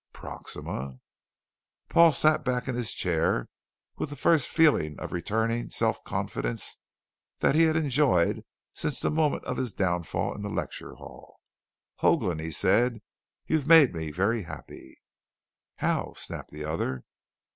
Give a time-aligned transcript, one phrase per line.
[0.13, 0.97] "Proxima?"
[1.87, 3.49] Paul sat back in his chair
[3.97, 6.79] with the first feeling of returning self confidence
[7.41, 8.43] that he had enjoyed
[8.73, 11.39] since the moment of his downfall in the lecture hall.
[11.99, 13.03] "Hoagland," he said,
[13.45, 14.97] "you've made me very happy."
[15.75, 17.03] "How?" snapped the other.